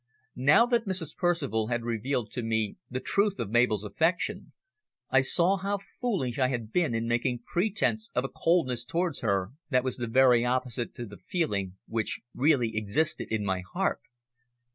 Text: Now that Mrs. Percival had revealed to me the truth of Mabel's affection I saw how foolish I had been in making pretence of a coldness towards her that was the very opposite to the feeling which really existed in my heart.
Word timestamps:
Now 0.35 0.65
that 0.65 0.87
Mrs. 0.87 1.15
Percival 1.15 1.67
had 1.67 1.83
revealed 1.83 2.31
to 2.31 2.41
me 2.41 2.77
the 2.89 2.99
truth 2.99 3.37
of 3.37 3.51
Mabel's 3.51 3.83
affection 3.83 4.51
I 5.11 5.21
saw 5.21 5.57
how 5.57 5.77
foolish 5.77 6.39
I 6.39 6.47
had 6.47 6.71
been 6.71 6.95
in 6.95 7.07
making 7.07 7.43
pretence 7.45 8.09
of 8.15 8.23
a 8.23 8.27
coldness 8.29 8.83
towards 8.83 9.19
her 9.19 9.51
that 9.69 9.83
was 9.83 9.97
the 9.97 10.07
very 10.07 10.43
opposite 10.43 10.95
to 10.95 11.05
the 11.05 11.17
feeling 11.17 11.77
which 11.87 12.21
really 12.33 12.75
existed 12.75 13.27
in 13.29 13.45
my 13.45 13.61
heart. 13.73 14.01